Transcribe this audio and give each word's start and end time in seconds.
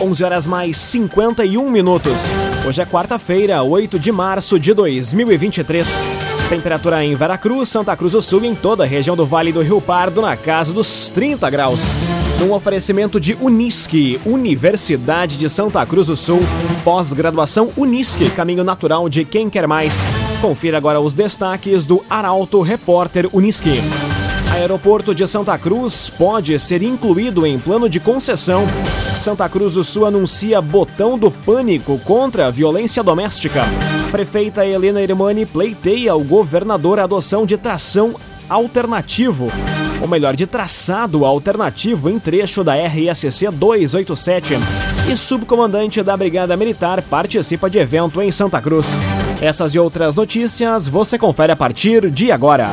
11 0.00 0.24
horas 0.24 0.46
mais 0.46 0.76
51 0.76 1.68
minutos. 1.70 2.30
Hoje 2.66 2.80
é 2.80 2.86
quarta-feira, 2.86 3.62
8 3.62 3.98
de 3.98 4.12
março 4.12 4.58
de 4.58 4.72
2023. 4.72 6.04
Temperatura 6.48 7.04
em 7.04 7.14
Veracruz, 7.14 7.68
Santa 7.68 7.96
Cruz 7.96 8.12
do 8.12 8.22
Sul 8.22 8.44
e 8.44 8.46
em 8.46 8.54
toda 8.54 8.84
a 8.84 8.86
região 8.86 9.16
do 9.16 9.26
Vale 9.26 9.52
do 9.52 9.60
Rio 9.60 9.80
Pardo 9.80 10.22
na 10.22 10.36
casa 10.36 10.72
dos 10.72 11.10
30 11.10 11.50
graus. 11.50 11.80
Num 12.38 12.52
oferecimento 12.52 13.18
de 13.18 13.36
Unisque, 13.40 14.20
Universidade 14.24 15.36
de 15.36 15.50
Santa 15.50 15.84
Cruz 15.84 16.06
do 16.06 16.16
Sul, 16.16 16.40
pós-graduação 16.84 17.70
Unisque, 17.76 18.30
caminho 18.30 18.62
natural 18.62 19.08
de 19.08 19.24
quem 19.24 19.50
quer 19.50 19.66
mais. 19.66 20.04
Confira 20.40 20.76
agora 20.76 21.00
os 21.00 21.14
destaques 21.14 21.84
do 21.84 22.04
Arauto 22.08 22.60
Repórter 22.60 23.28
Unisque. 23.32 23.82
Aeroporto 24.52 25.14
de 25.14 25.26
Santa 25.26 25.56
Cruz 25.56 26.10
pode 26.10 26.58
ser 26.58 26.82
incluído 26.82 27.46
em 27.46 27.58
plano 27.58 27.88
de 27.88 28.00
concessão. 28.00 28.66
Santa 29.16 29.48
Cruz 29.48 29.74
do 29.74 29.84
Sul 29.84 30.06
anuncia 30.06 30.60
botão 30.60 31.18
do 31.18 31.30
pânico 31.30 31.98
contra 32.00 32.46
a 32.46 32.50
violência 32.50 33.02
doméstica. 33.02 33.62
Prefeita 34.10 34.66
Helena 34.66 35.02
Irmani 35.02 35.44
pleiteia 35.44 36.12
ao 36.12 36.20
governador 36.20 36.98
a 36.98 37.04
adoção 37.04 37.44
de 37.44 37.56
tração 37.56 38.14
alternativo, 38.48 39.52
ou 40.00 40.08
melhor, 40.08 40.34
de 40.34 40.46
traçado 40.46 41.24
alternativo 41.24 42.08
em 42.08 42.18
trecho 42.18 42.64
da 42.64 42.74
RSC 42.74 43.50
287. 43.50 44.54
E 45.10 45.16
subcomandante 45.16 46.02
da 46.02 46.16
Brigada 46.16 46.56
Militar 46.56 47.02
participa 47.02 47.68
de 47.68 47.78
evento 47.78 48.20
em 48.22 48.30
Santa 48.30 48.60
Cruz. 48.60 48.98
Essas 49.40 49.74
e 49.74 49.78
outras 49.78 50.14
notícias 50.14 50.88
você 50.88 51.18
confere 51.18 51.52
a 51.52 51.56
partir 51.56 52.10
de 52.10 52.32
agora. 52.32 52.72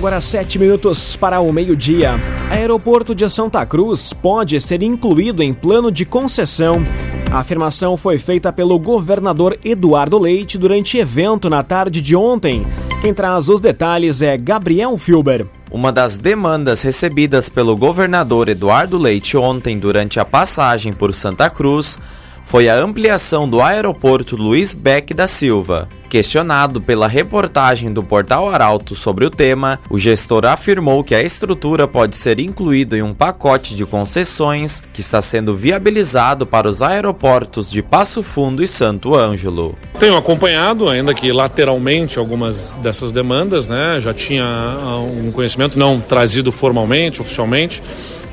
Agora 0.00 0.18
sete 0.18 0.58
minutos 0.58 1.14
para 1.14 1.40
o 1.40 1.52
meio-dia. 1.52 2.12
Aeroporto 2.48 3.14
de 3.14 3.28
Santa 3.28 3.66
Cruz 3.66 4.14
pode 4.14 4.58
ser 4.58 4.82
incluído 4.82 5.42
em 5.42 5.52
plano 5.52 5.92
de 5.92 6.06
concessão. 6.06 6.86
A 7.30 7.40
afirmação 7.40 7.98
foi 7.98 8.16
feita 8.16 8.50
pelo 8.50 8.78
governador 8.78 9.58
Eduardo 9.62 10.18
Leite 10.18 10.56
durante 10.56 10.96
evento 10.96 11.50
na 11.50 11.62
tarde 11.62 12.00
de 12.00 12.16
ontem. 12.16 12.66
Quem 13.02 13.12
traz 13.12 13.50
os 13.50 13.60
detalhes 13.60 14.22
é 14.22 14.38
Gabriel 14.38 14.96
Filber. 14.96 15.46
Uma 15.70 15.92
das 15.92 16.16
demandas 16.16 16.80
recebidas 16.80 17.50
pelo 17.50 17.76
governador 17.76 18.48
Eduardo 18.48 18.96
Leite 18.96 19.36
ontem 19.36 19.78
durante 19.78 20.18
a 20.18 20.24
passagem 20.24 20.94
por 20.94 21.12
Santa 21.12 21.50
Cruz 21.50 21.98
foi 22.42 22.70
a 22.70 22.74
ampliação 22.74 23.46
do 23.46 23.60
aeroporto 23.60 24.34
Luiz 24.34 24.74
Beck 24.74 25.12
da 25.12 25.26
Silva. 25.26 25.90
Questionado 26.10 26.80
pela 26.80 27.06
reportagem 27.06 27.92
do 27.92 28.02
Portal 28.02 28.50
Arauto 28.50 28.96
sobre 28.96 29.24
o 29.24 29.30
tema, 29.30 29.78
o 29.88 29.96
gestor 29.96 30.44
afirmou 30.44 31.04
que 31.04 31.14
a 31.14 31.22
estrutura 31.22 31.86
pode 31.86 32.16
ser 32.16 32.40
incluída 32.40 32.98
em 32.98 33.02
um 33.02 33.14
pacote 33.14 33.76
de 33.76 33.86
concessões 33.86 34.82
que 34.92 35.02
está 35.02 35.22
sendo 35.22 35.54
viabilizado 35.54 36.44
para 36.44 36.68
os 36.68 36.82
aeroportos 36.82 37.70
de 37.70 37.80
Passo 37.80 38.24
Fundo 38.24 38.60
e 38.60 38.66
Santo 38.66 39.14
Ângelo. 39.14 39.78
Tenho 40.00 40.16
acompanhado, 40.16 40.88
ainda 40.88 41.12
que 41.12 41.30
lateralmente, 41.30 42.18
algumas 42.18 42.74
dessas 42.76 43.12
demandas, 43.12 43.68
né? 43.68 44.00
Já 44.00 44.14
tinha 44.14 44.44
ah, 44.44 44.98
um 44.98 45.30
conhecimento 45.30 45.78
não 45.78 46.00
trazido 46.00 46.50
formalmente, 46.50 47.20
oficialmente, 47.20 47.82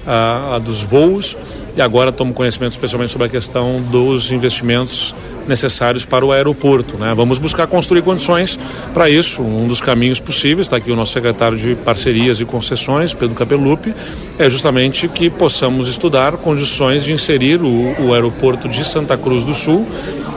a, 0.08 0.56
a 0.56 0.60
dos 0.60 0.82
voos 0.82 1.36
e 1.76 1.82
agora 1.82 2.12
tomo 2.12 2.34
conhecimento 2.34 2.72
especialmente 2.72 3.12
sobre 3.12 3.28
a 3.28 3.30
questão 3.30 3.76
dos 3.92 4.32
investimentos 4.32 5.14
necessários 5.48 6.06
para 6.06 6.26
o 6.26 6.32
aeroporto. 6.32 6.98
Né? 6.98 7.14
Vamos 7.14 7.38
buscar 7.38 7.68
construir 7.68 8.02
condições 8.02 8.58
para 8.94 9.10
isso. 9.10 9.44
Um 9.44 9.68
dos 9.68 9.82
caminhos 9.82 10.20
possíveis, 10.20 10.68
está 10.68 10.78
aqui 10.78 10.92
o 10.92 10.96
nosso 10.96 11.12
secretário 11.12 11.58
de 11.58 11.76
Parcerias 11.76 12.40
e 12.40 12.46
Concessões, 12.46 13.14
Pedro 13.14 13.36
Capelupi, 13.36 13.94
é 14.40 14.50
justamente 14.50 15.08
que 15.08 15.30
possamos 15.30 15.88
estudar 15.88 16.38
condições 16.38 17.04
de 17.04 17.14
inserir 17.14 17.62
o, 17.62 18.08
o 18.08 18.14
aeroporto 18.14 18.68
de 18.68 18.84
Santa 18.84 19.18
Cruz 19.18 19.46
do 19.46 19.54
Sul 19.54 19.86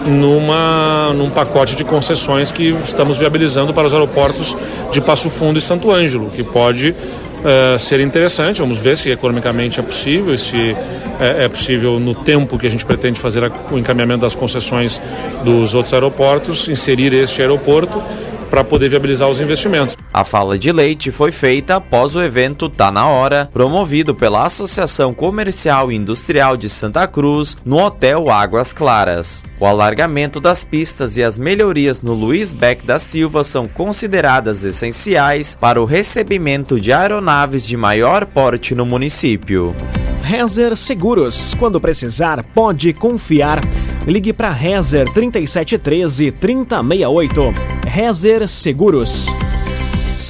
numa, 0.07 1.13
num 1.21 1.29
pacote 1.31 1.77
de 1.77 1.85
concessões 1.85 2.51
que 2.51 2.71
estamos 2.83 3.19
viabilizando 3.19 3.75
para 3.75 3.87
os 3.87 3.93
aeroportos 3.93 4.57
de 4.91 5.01
Passo 5.01 5.29
Fundo 5.29 5.59
e 5.59 5.63
Santo 5.63 5.93
Ângelo, 5.93 6.31
que 6.31 6.43
pode 6.43 6.91
uh, 6.91 7.79
ser 7.79 8.01
interessante. 8.01 8.61
Vamos 8.61 8.79
ver 8.79 8.97
se 8.97 9.11
economicamente 9.11 9.79
é 9.79 9.83
possível, 9.83 10.37
se 10.37 10.75
é, 11.21 11.45
é 11.45 11.49
possível 11.49 12.01
no 12.01 12.15
tempo 12.15 12.59
que 12.59 12.67
a 12.67 12.71
gente 12.71 12.87
pretende 12.87 13.21
fazer 13.21 13.45
a, 13.45 13.51
o 13.71 13.79
encaminhamento 13.79 14.23
das 14.23 14.35
concessões 14.35 15.01
dos 15.45 15.75
outros 15.75 15.93
aeroportos, 15.93 16.69
inserir 16.69 17.13
este 17.13 17.43
aeroporto 17.43 18.03
para 18.49 18.65
poder 18.65 18.89
viabilizar 18.89 19.29
os 19.29 19.41
investimentos. 19.41 20.00
A 20.13 20.25
fala 20.25 20.59
de 20.59 20.73
Leite 20.73 21.13
foi 21.13 21.31
feita 21.31 21.77
após 21.77 22.17
o 22.17 22.23
evento 22.23 22.69
Tá 22.69 22.91
na 22.91 23.07
Hora, 23.07 23.49
promovido 23.53 24.13
pela 24.13 24.45
Associação 24.45 25.15
Comercial 25.15 25.93
e 25.93 25.95
Industrial 25.95 26.57
de 26.57 26.69
Santa 26.69 27.07
Cruz, 27.07 27.57
no 27.65 27.79
Hotel 27.79 28.29
Águas 28.29 28.73
Claras. 28.73 29.45
O 29.61 29.67
alargamento 29.67 30.41
das 30.41 30.65
pistas 30.65 31.17
e 31.17 31.23
as 31.23 31.39
melhorias 31.39 32.03
no 32.03 32.13
Luiz 32.13 32.53
Beck 32.53 32.85
da 32.85 32.99
Silva 32.99 33.45
são 33.45 33.69
consideradas 33.69 34.65
essenciais 34.65 35.57
para 35.61 35.81
o 35.81 35.85
recebimento 35.85 36.81
de 36.81 36.93
aeronaves 36.93 37.65
de 37.65 37.77
maior 37.77 38.27
porte 38.27 38.75
no 38.75 38.85
município. 38.85 39.77
Rezer 40.23 40.77
Seguros. 40.77 41.55
Quando 41.55 41.81
precisar, 41.81 42.43
pode 42.53 42.93
confiar. 42.93 43.61
Ligue 44.07 44.33
para 44.33 44.51
Rezer 44.51 45.09
3713 45.13 46.33
3068. 46.33 47.55
Rezer 47.87 48.49
Seguros. 48.49 49.50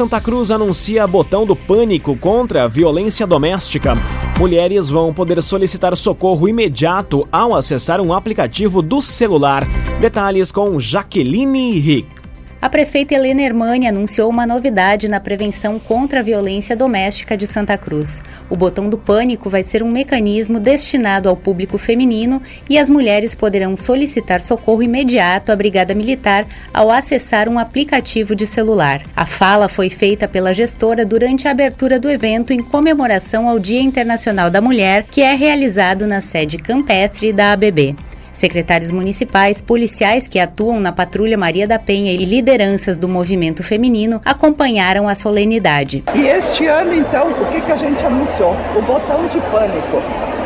Santa 0.00 0.19
Cruz 0.19 0.50
anuncia 0.50 1.06
botão 1.06 1.44
do 1.44 1.55
pânico 1.55 2.16
contra 2.16 2.65
a 2.65 2.66
violência 2.66 3.27
doméstica. 3.27 3.97
Mulheres 4.38 4.88
vão 4.88 5.12
poder 5.12 5.43
solicitar 5.43 5.94
socorro 5.94 6.49
imediato 6.49 7.28
ao 7.31 7.55
acessar 7.55 8.00
um 8.00 8.15
aplicativo 8.15 8.81
do 8.81 9.03
celular. 9.03 9.62
Detalhes 10.00 10.50
com 10.50 10.81
Jaqueline 10.81 11.78
Rick. 11.78 12.19
A 12.62 12.69
prefeita 12.69 13.15
Helena 13.15 13.41
Hermani 13.41 13.88
anunciou 13.88 14.28
uma 14.28 14.47
novidade 14.47 15.09
na 15.09 15.19
prevenção 15.19 15.78
contra 15.78 16.21
a 16.21 16.22
violência 16.22 16.76
doméstica 16.76 17.34
de 17.34 17.47
Santa 17.47 17.78
Cruz. 17.78 18.21
O 18.50 18.56
botão 18.56 18.91
do 18.91 18.98
pânico 18.98 19.48
vai 19.48 19.62
ser 19.62 19.82
um 19.82 19.91
mecanismo 19.91 20.60
destinado 20.60 21.31
ao 21.31 21.37
público 21.37 21.78
feminino 21.78 22.43
e 22.69 22.78
as 22.78 22.91
mulheres 22.91 23.34
poderão 23.34 23.78
solicitar 23.78 24.43
socorro 24.43 24.82
imediato 24.82 25.50
à 25.50 25.56
Brigada 25.56 25.94
Militar 25.94 26.47
ao 26.72 26.91
acessar 26.91 27.49
um 27.49 27.59
aplicativo 27.59 28.37
de 28.37 28.47
celular. 28.47 29.00
A 29.16 29.25
fala 29.25 29.66
foi 29.66 29.88
feita 29.88 30.28
pela 30.28 30.53
gestora 30.53 31.06
durante 31.06 31.49
a 31.49 31.53
abertura 31.53 31.99
do 31.99 32.10
evento 32.10 32.53
em 32.53 32.62
comemoração 32.62 33.49
ao 33.49 33.59
Dia 33.59 33.81
Internacional 33.81 34.50
da 34.50 34.60
Mulher, 34.60 35.06
que 35.10 35.22
é 35.22 35.34
realizado 35.34 36.06
na 36.06 36.20
sede 36.20 36.59
campestre 36.59 37.32
da 37.32 37.53
ABB. 37.53 37.97
Secretários 38.41 38.91
municipais, 38.91 39.61
policiais 39.61 40.27
que 40.27 40.39
atuam 40.39 40.81
na 40.81 40.93
Patrulha 40.93 41.37
Maria 41.37 41.69
da 41.69 41.78
Penha 41.78 42.11
e 42.11 42.25
lideranças 42.25 42.97
do 42.97 43.06
movimento 43.06 43.62
feminino 43.62 44.19
acompanharam 44.25 45.06
a 45.06 45.15
solenidade. 45.15 46.03
E 46.15 46.23
este 46.23 46.65
ano, 46.65 46.95
então, 46.95 47.29
o 47.29 47.45
que, 47.53 47.61
que 47.61 47.71
a 47.71 47.77
gente 47.77 48.03
anunciou? 48.03 48.56
O 48.75 48.81
botão 48.81 49.27
de 49.27 49.39
pânico. 49.53 50.03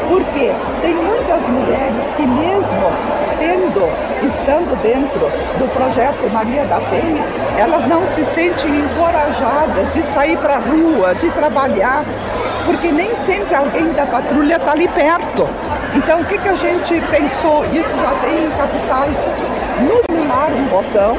Porque 0.08 0.50
tem 0.82 0.92
muitas 0.96 1.48
mulheres 1.48 2.06
que 2.16 2.26
mesmo 2.26 3.24
tendo, 3.38 4.26
estando 4.26 4.82
dentro 4.82 5.20
do 5.56 5.72
projeto 5.72 6.28
Maria 6.32 6.64
da 6.64 6.80
Penha, 6.80 7.24
elas 7.56 7.86
não 7.86 8.04
se 8.08 8.24
sentem 8.24 8.76
encorajadas 8.76 9.94
de 9.94 10.02
sair 10.02 10.36
para 10.38 10.56
a 10.56 10.58
rua, 10.58 11.14
de 11.14 11.30
trabalhar, 11.30 12.04
porque 12.64 12.90
nem 12.92 13.14
sempre 13.16 13.54
alguém 13.54 13.92
da 13.92 14.06
patrulha 14.06 14.56
está 14.56 14.72
ali 14.72 14.88
perto. 14.88 15.48
Então 15.94 16.20
o 16.20 16.24
que, 16.24 16.38
que 16.38 16.48
a 16.48 16.54
gente 16.54 17.00
pensou? 17.10 17.64
Isso 17.72 17.96
já 17.96 18.14
tem 18.22 18.44
em 18.44 18.50
capitais, 18.50 19.16
nos 19.80 20.16
minar 20.16 20.50
um 20.52 20.64
botão 20.66 21.16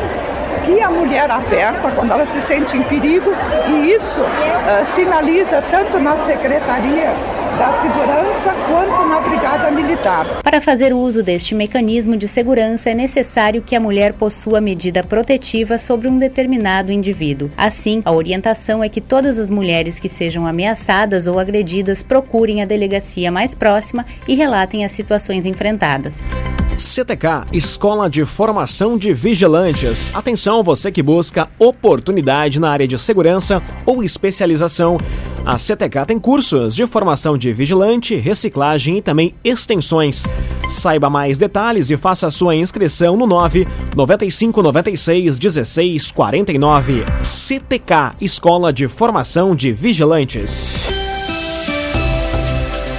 que 0.64 0.82
a 0.82 0.90
mulher 0.90 1.30
aperta 1.30 1.92
quando 1.92 2.12
ela 2.12 2.26
se 2.26 2.42
sente 2.42 2.76
em 2.76 2.84
perigo 2.84 3.32
e 3.68 3.92
isso 3.92 4.22
uh, 4.22 4.86
sinaliza 4.86 5.64
tanto 5.70 6.00
na 6.00 6.18
secretaria 6.18 7.14
da 7.58 7.82
segurança 7.82 8.54
quanto 8.68 9.08
na 9.08 9.20
Brigada 9.22 9.72
Militar. 9.72 10.42
Para 10.44 10.60
fazer 10.60 10.94
uso 10.94 11.24
deste 11.24 11.56
mecanismo 11.56 12.18
de 12.18 12.28
segurança, 12.28 12.90
é 12.90 12.94
necessário 12.94 13.62
que 13.62 13.76
a 13.76 13.80
mulher 13.80 14.14
possua 14.14 14.60
medida 14.60 15.04
protetiva 15.04 15.78
sobre 15.78 16.08
um 16.08 16.18
determinado 16.18 16.92
indivíduo. 16.92 17.50
Assim, 17.56 18.02
a 18.04 18.12
orientação 18.12 18.84
é 18.84 18.90
que 18.90 19.00
todas 19.00 19.40
as 19.40 19.50
mulheres 19.50 20.00
que 20.00 20.10
sejam 20.10 20.46
ameaçadas 20.46 21.28
ou 21.28 21.40
agredidas 21.40 22.04
procurem 22.04 22.62
a 22.62 22.66
delegacia 22.66 23.32
mais 23.32 23.56
próxima 23.56 24.06
e 24.28 24.36
relatem 24.36 24.84
as 24.84 24.92
situações 24.92 25.46
enfrentadas. 25.46 26.28
CTK, 26.78 27.48
Escola 27.54 28.10
de 28.10 28.26
Formação 28.26 28.98
de 28.98 29.14
Vigilantes. 29.14 30.12
Atenção, 30.14 30.62
você 30.62 30.92
que 30.92 31.02
busca 31.02 31.48
oportunidade 31.58 32.60
na 32.60 32.70
área 32.70 32.88
de 32.88 32.98
segurança 32.98 33.64
ou 33.86 34.04
especialização. 34.04 34.98
A 35.46 35.58
CTK 35.58 36.06
tem 36.08 36.20
cursos 36.20 36.76
de 36.76 36.86
formação 36.86 37.38
de 37.38 37.54
vigilante, 37.54 38.16
reciclagem 38.16 38.98
e 38.98 39.02
também 39.02 39.34
extensões. 39.44 40.26
Saiba 40.68 41.10
mais 41.10 41.38
detalhes 41.38 41.90
e 41.90 41.98
faça 41.98 42.30
sua 42.30 42.56
inscrição 42.56 43.16
no 43.16 43.26
9 43.26 43.66
95 43.96 44.62
96 44.62 45.40
16 45.40 46.12
49. 46.12 47.06
CTK, 47.24 48.16
Escola 48.20 48.74
de 48.74 48.88
Formação 48.88 49.56
de 49.56 49.72
Vigilantes. 49.72 51.15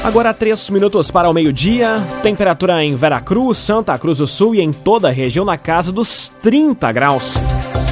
Agora, 0.07 0.33
três 0.33 0.71
minutos 0.71 1.11
para 1.11 1.29
o 1.29 1.35
meio-dia. 1.35 1.97
Temperatura 2.23 2.83
em 2.85 2.95
Veracruz, 2.95 3.59
Santa 3.59 3.99
Cruz 3.99 4.19
do 4.19 4.27
Sul 4.27 4.55
e 4.55 4.61
em 4.61 4.73
toda 4.73 5.09
a 5.09 5.11
região 5.11 5.45
na 5.45 5.59
casa 5.59 5.91
dos 5.91 6.29
30 6.41 6.93
graus. 6.93 7.35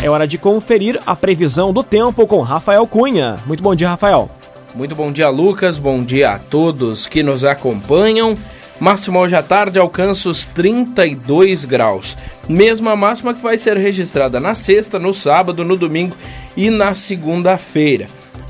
É 0.01 0.09
hora 0.09 0.25
de 0.25 0.39
conferir 0.39 1.01
a 1.05 1.17
previsão 1.17 1.73
do 1.73 1.83
tempo 1.83 2.25
com 2.25 2.41
Rafael 2.41 2.87
Cunha. 2.87 3.35
Muito 3.45 3.65
bom 3.65 3.75
dia, 3.75 3.89
Rafael. 3.89 4.31
Muito 4.77 4.95
bom 4.95 5.11
dia, 5.11 5.29
Lucas. 5.29 5.77
Bom 5.77 6.05
dia 6.05 6.35
a 6.35 6.39
todos 6.39 7.09
que 7.09 7.21
nos 7.21 7.45
acompanham. 7.45 8.39
Máxima 8.79 9.19
hoje 9.19 9.35
à 9.35 9.43
tarde 9.43 9.81
alcança 9.81 10.29
os 10.29 10.45
32 10.47 11.65
graus. 11.65 12.17
Mesma 12.49 12.95
máxima 12.95 13.35
que 13.35 13.43
vai 13.43 13.59
ser 13.59 13.77
registrada 13.77 14.39
na 14.39 14.55
sexta, 14.55 15.01
no 15.01 15.13
sábado, 15.13 15.65
no 15.65 15.77
domingo 15.77 16.17
e 16.57 16.71
na 16.71 16.95
segunda-feira. 16.95 18.07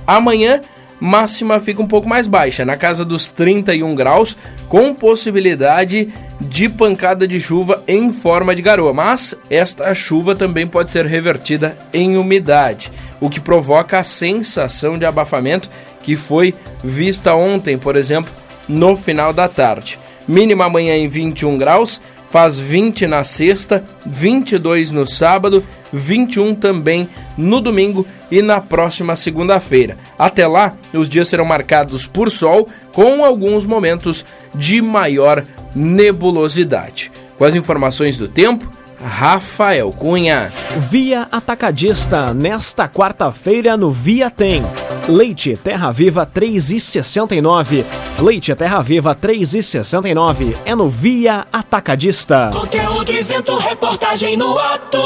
Amanhã 0.06 0.60
máxima 1.05 1.61
fica 1.61 1.83
um 1.83 1.87
pouco 1.87 2.09
mais 2.09 2.27
baixa, 2.27 2.65
na 2.65 2.77
casa 2.77 3.05
dos 3.05 3.29
31 3.29 3.95
graus, 3.95 4.37
com 4.69 4.95
possibilidade 4.95 6.09
de 6.41 6.69
pancada 6.69 7.29
de 7.29 7.41
chuva 7.41 7.85
em 7.87 8.12
forma 8.12 8.55
de 8.55 8.62
garoa, 8.62 8.93
mas 8.93 9.35
esta 9.51 9.95
chuva 9.95 10.35
também 10.35 10.67
pode 10.67 10.91
ser 10.91 11.05
revertida 11.05 11.77
em 11.93 12.17
umidade, 12.17 12.91
o 13.21 13.29
que 13.29 13.41
provoca 13.41 13.99
a 13.99 14.05
sensação 14.05 14.99
de 14.99 15.05
abafamento 15.05 15.69
que 16.03 16.17
foi 16.17 16.55
vista 16.83 17.35
ontem, 17.35 17.79
por 17.79 17.97
exemplo, 17.97 18.33
no 18.67 18.97
final 18.97 19.33
da 19.33 19.47
tarde. 19.47 19.99
Mínima 20.27 20.65
amanhã 20.65 20.97
em 20.97 21.06
21 21.06 21.59
graus, 21.59 22.01
faz 22.34 22.58
20 22.58 23.06
na 23.06 23.22
sexta, 23.22 23.84
22 24.04 24.90
no 24.90 25.06
sábado, 25.06 25.62
21 25.92 26.52
também 26.56 27.08
no 27.38 27.60
domingo 27.60 28.04
e 28.28 28.42
na 28.42 28.60
próxima 28.60 29.14
segunda-feira. 29.14 29.96
Até 30.19 30.44
lá, 30.44 30.75
os 30.92 31.08
dias 31.08 31.28
serão 31.28 31.44
marcados 31.44 32.08
por 32.08 32.32
sol, 32.32 32.69
com 32.92 33.25
alguns 33.25 33.64
momentos 33.64 34.26
de 34.52 34.82
maior 34.82 35.44
nebulosidade. 35.76 37.12
Com 37.38 37.44
as 37.44 37.54
informações 37.54 38.19
do 38.19 38.26
tempo, 38.26 38.69
Rafael 39.05 39.91
Cunha. 39.93 40.51
Via 40.91 41.29
Atacadista, 41.31 42.33
nesta 42.33 42.89
quarta-feira 42.89 43.77
no 43.77 43.91
Via 43.91 44.31
Tem. 44.31 44.65
Leite 45.06 45.59
Terra 45.62 45.93
Viva 45.93 46.27
3,69. 46.27 47.85
Leite 48.19 48.55
Terra 48.55 48.81
Viva 48.81 49.15
3,69. 49.15 50.56
É 50.65 50.75
no 50.75 50.89
Via 50.89 51.45
Atacadista. 51.53 52.51
Conteúdo 52.51 53.12
isento, 53.12 53.59
reportagem 53.59 54.39
no 54.39 54.59
ato. 54.59 54.99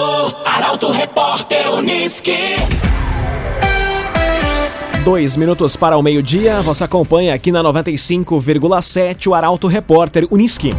Arauto 0.47 0.93
Repórter 0.93 1.69
Uniski. 1.75 2.55
Dois 5.05 5.37
minutos 5.37 5.75
para 5.75 5.97
o 5.97 6.03
meio-dia, 6.03 6.61
você 6.63 6.85
acompanha 6.85 7.35
aqui 7.35 7.51
na 7.51 7.65
95,7 7.65 9.27
o 9.27 9.35
Arauto 9.35 9.67
Repórter 9.67 10.29
Uniski. 10.31 10.73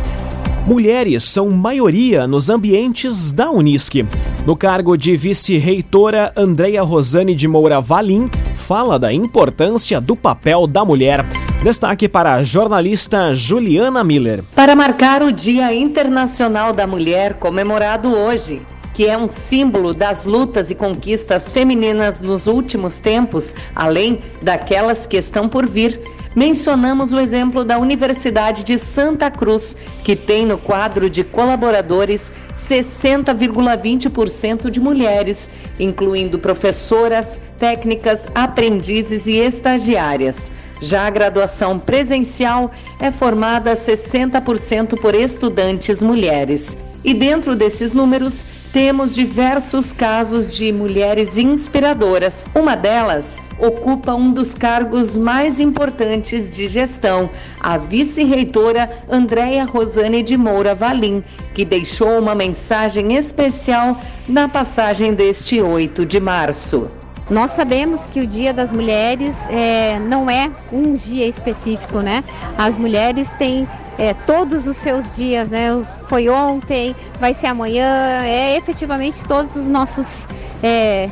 Mulheres 0.69 1.24
são 1.24 1.50
maioria 1.50 2.27
nos 2.27 2.48
ambientes 2.48 3.31
da 3.31 3.50
Unisc. 3.50 4.06
No 4.45 4.56
cargo 4.56 4.95
de 4.95 5.18
vice-reitora, 5.18 6.31
Andreia 6.38 6.83
Rosane 6.83 7.33
de 7.33 7.48
Moura 7.48 7.81
Valim 7.81 8.27
fala 8.54 9.00
da 9.00 9.12
importância 9.12 10.00
do 10.00 10.16
papel 10.16 10.68
da 10.68 10.86
mulher. 10.86 11.25
Destaque 11.63 12.07
para 12.07 12.36
a 12.36 12.44
jornalista 12.44 13.36
Juliana 13.36 14.04
Miller. 14.04 14.44
Para 14.54 14.75
marcar 14.75 15.24
o 15.24 15.31
Dia 15.31 15.74
Internacional 15.74 16.71
da 16.71 16.86
Mulher, 16.86 17.39
comemorado 17.39 18.16
hoje, 18.16 18.62
que 18.94 19.07
é 19.07 19.18
um 19.18 19.27
símbolo 19.27 19.92
das 19.92 20.27
lutas 20.27 20.69
e 20.69 20.75
conquistas 20.75 21.51
femininas 21.51 22.21
nos 22.21 22.45
últimos 22.45 23.00
tempos, 23.00 23.56
além 23.75 24.19
daquelas 24.39 25.07
que 25.07 25.18
estão 25.18 25.50
por 25.50 25.66
vir 25.66 26.00
mencionamos 26.35 27.13
o 27.13 27.19
exemplo 27.19 27.65
da 27.65 27.77
Universidade 27.77 28.63
de 28.63 28.77
Santa 28.77 29.31
Cruz, 29.31 29.77
que 30.03 30.15
tem 30.15 30.45
no 30.45 30.57
quadro 30.57 31.09
de 31.09 31.23
colaboradores 31.23 32.33
60,20% 32.53 34.69
de 34.69 34.79
mulheres, 34.79 35.49
incluindo 35.79 36.37
professoras, 36.39 37.41
técnicas, 37.57 38.27
aprendizes 38.33 39.27
e 39.27 39.37
estagiárias. 39.37 40.51
Já 40.79 41.07
a 41.07 41.09
graduação 41.09 41.77
presencial 41.77 42.71
é 42.99 43.11
formada 43.11 43.73
60% 43.73 44.99
por 44.99 45.13
estudantes 45.13 46.01
mulheres. 46.01 46.77
E 47.03 47.13
dentro 47.13 47.55
desses 47.55 47.93
números, 47.93 48.45
temos 48.73 49.15
diversos 49.15 49.93
casos 49.93 50.51
de 50.51 50.71
mulheres 50.71 51.37
inspiradoras. 51.37 52.47
Uma 52.53 52.75
delas 52.75 53.41
ocupa 53.57 54.13
um 54.13 54.31
dos 54.31 54.53
cargos 54.53 55.17
mais 55.17 55.59
importantes 55.59 56.51
de 56.51 56.67
gestão, 56.67 57.29
a 57.59 57.77
vice-reitora 57.77 58.89
Andréia 59.09 59.63
Rosane 59.63 60.21
de 60.21 60.37
Moura 60.37 60.75
Valim, 60.75 61.23
que 61.53 61.63
deixou 61.63 62.19
uma 62.19 62.35
mensagem 62.35 63.15
especial 63.15 63.97
na 64.27 64.49
passagem 64.49 65.13
deste 65.13 65.61
8 65.61 66.05
de 66.05 66.19
março. 66.19 66.98
Nós 67.29 67.51
sabemos 67.51 68.07
que 68.07 68.19
o 68.19 68.27
Dia 68.27 68.51
das 68.51 68.71
Mulheres 68.71 69.35
é, 69.49 69.99
não 69.99 70.29
é 70.29 70.49
um 70.71 70.95
dia 70.95 71.27
específico, 71.27 71.99
né? 71.99 72.23
As 72.57 72.75
mulheres 72.75 73.31
têm 73.33 73.67
é, 73.99 74.15
todos 74.15 74.65
os 74.65 74.75
seus 74.77 75.15
dias, 75.15 75.51
né? 75.51 75.69
Foi 76.07 76.27
ontem, 76.27 76.95
vai 77.19 77.35
ser 77.35 77.47
amanhã, 77.47 78.23
é 78.23 78.57
efetivamente 78.57 79.23
todos 79.25 79.55
os 79.55 79.69
nossos 79.69 80.25
é, 80.63 81.07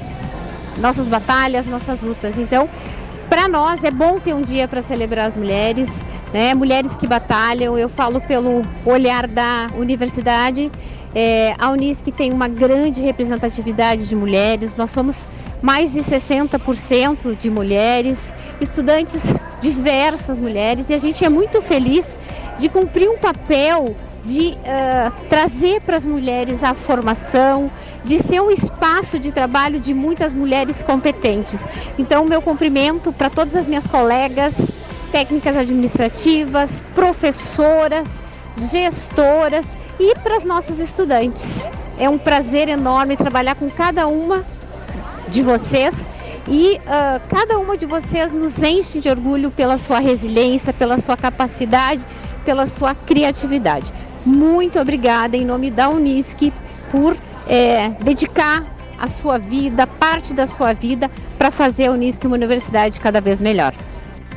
nossas 0.79 1.07
batalhas, 1.07 1.67
nossas 1.67 2.01
lutas. 2.01 2.35
Então, 2.37 2.67
para 3.29 3.47
nós 3.47 3.83
é 3.83 3.91
bom 3.91 4.19
ter 4.19 4.33
um 4.33 4.41
dia 4.41 4.67
para 4.67 4.81
celebrar 4.81 5.27
as 5.27 5.37
mulheres, 5.37 6.03
né? 6.33 6.55
Mulheres 6.55 6.95
que 6.95 7.05
batalham. 7.05 7.77
Eu 7.77 7.89
falo 7.89 8.19
pelo 8.21 8.63
olhar 8.83 9.27
da 9.27 9.67
universidade 9.77 10.71
é, 11.15 11.55
a 11.57 11.69
Unisc 11.71 12.05
tem 12.11 12.31
uma 12.31 12.47
grande 12.47 13.01
representatividade 13.01 14.07
de 14.07 14.15
mulheres, 14.15 14.75
nós 14.75 14.91
somos 14.91 15.27
mais 15.61 15.91
de 15.91 16.01
60% 16.01 17.35
de 17.37 17.49
mulheres, 17.49 18.33
estudantes 18.61 19.21
diversas 19.59 20.39
mulheres, 20.39 20.89
e 20.89 20.93
a 20.93 20.97
gente 20.97 21.23
é 21.23 21.29
muito 21.29 21.61
feliz 21.61 22.17
de 22.59 22.69
cumprir 22.69 23.09
um 23.09 23.17
papel 23.17 23.95
de 24.25 24.57
uh, 24.57 25.27
trazer 25.29 25.81
para 25.81 25.95
as 25.95 26.05
mulheres 26.05 26.63
a 26.63 26.73
formação, 26.73 27.71
de 28.03 28.17
ser 28.19 28.41
um 28.41 28.51
espaço 28.51 29.17
de 29.17 29.31
trabalho 29.31 29.79
de 29.79 29.93
muitas 29.93 30.33
mulheres 30.33 30.83
competentes. 30.83 31.65
Então, 31.97 32.25
meu 32.25 32.41
cumprimento 32.41 33.13
para 33.13 33.29
todas 33.29 33.55
as 33.55 33.67
minhas 33.67 33.87
colegas, 33.87 34.53
técnicas 35.11 35.55
administrativas, 35.55 36.81
professoras, 36.93 38.21
gestoras 38.57 39.77
e 39.99 40.13
para 40.15 40.37
as 40.37 40.43
nossas 40.43 40.79
estudantes. 40.79 41.71
É 41.97 42.07
um 42.09 42.17
prazer 42.17 42.69
enorme 42.69 43.17
trabalhar 43.17 43.55
com 43.55 43.69
cada 43.69 44.07
uma 44.07 44.45
de 45.27 45.41
vocês 45.41 46.07
e 46.47 46.75
uh, 46.75 47.27
cada 47.29 47.57
uma 47.57 47.75
de 47.75 47.85
vocês 47.85 48.31
nos 48.31 48.61
enche 48.61 48.99
de 48.99 49.09
orgulho 49.09 49.51
pela 49.51 49.77
sua 49.77 49.99
resiliência, 49.99 50.71
pela 50.71 50.97
sua 50.97 51.17
capacidade, 51.17 52.05
pela 52.45 52.65
sua 52.65 52.95
criatividade. 52.95 53.91
Muito 54.25 54.79
obrigada 54.79 55.35
em 55.35 55.43
nome 55.43 55.69
da 55.69 55.89
Unisc 55.89 56.53
por 56.89 57.17
é, 57.47 57.89
dedicar 58.01 58.65
a 58.97 59.07
sua 59.07 59.37
vida, 59.37 59.85
parte 59.85 60.33
da 60.33 60.47
sua 60.47 60.73
vida, 60.73 61.09
para 61.37 61.51
fazer 61.51 61.87
a 61.87 61.91
Unisc 61.91 62.23
uma 62.25 62.35
universidade 62.35 62.99
cada 62.99 63.19
vez 63.19 63.41
melhor. 63.41 63.73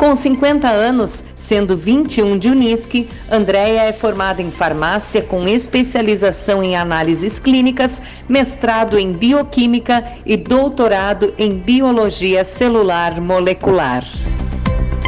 Com 0.01 0.15
50 0.15 0.67
anos, 0.67 1.23
sendo 1.37 1.77
21 1.77 2.39
de 2.39 2.49
Unisque, 2.49 3.07
Andréia 3.31 3.83
é 3.83 3.93
formada 3.93 4.41
em 4.41 4.51
farmácia 4.51 5.21
com 5.21 5.47
especialização 5.47 6.63
em 6.63 6.75
análises 6.75 7.39
clínicas, 7.39 8.03
mestrado 8.27 8.99
em 8.99 9.13
bioquímica 9.13 10.03
e 10.25 10.39
doutorado 10.39 11.35
em 11.37 11.53
biologia 11.53 12.45
celular 12.45 13.21
molecular. 13.21 14.03